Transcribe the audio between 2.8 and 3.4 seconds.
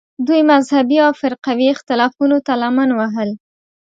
وهل